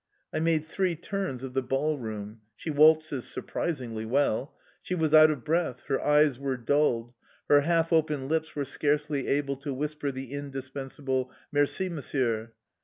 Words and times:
I 0.33 0.39
made 0.39 0.65
three 0.65 0.95
turns 0.95 1.43
of 1.43 1.53
the 1.53 1.61
ballroom 1.61 2.41
(she 2.55 2.71
waltzes 2.71 3.27
surprisingly 3.27 4.03
well). 4.03 4.51
She 4.81 4.95
was 4.95 5.13
out 5.13 5.29
of 5.29 5.43
breath, 5.43 5.83
her 5.89 6.01
eyes 6.03 6.39
were 6.39 6.57
dulled, 6.57 7.13
her 7.47 7.61
half 7.61 7.93
open 7.93 8.27
lips 8.27 8.55
were 8.55 8.65
scarcely 8.65 9.27
able 9.27 9.57
to 9.57 9.71
whisper 9.75 10.11
the 10.11 10.31
indispensable: 10.31 11.29
"merci, 11.51 11.87
monsieur." 11.87 12.53